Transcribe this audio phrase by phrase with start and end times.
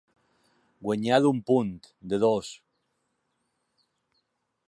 [0.87, 1.69] Guanyar d'un punt,
[2.13, 2.51] de dos.